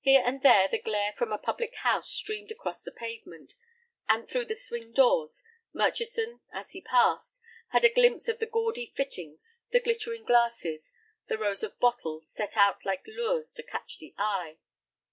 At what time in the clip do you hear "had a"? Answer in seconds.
7.68-7.94